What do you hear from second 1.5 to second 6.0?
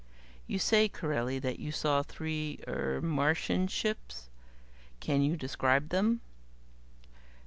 you saw three er, Martian ships. Can you describe